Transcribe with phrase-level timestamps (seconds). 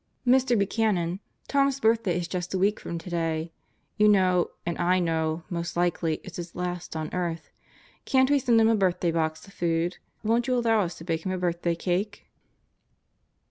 [0.35, 0.57] "Mr.
[0.57, 3.51] Buchanan, Tom's birthday is just a week from today.
[3.97, 7.51] You know, and I know, most likely it's his last on earth.
[8.03, 9.97] Can't we send him a birthday box of food?
[10.23, 12.25] Won't you allow us to bake him a birthday cake?"